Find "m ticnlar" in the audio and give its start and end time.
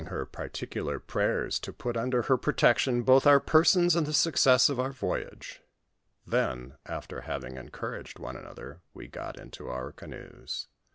0.07-0.99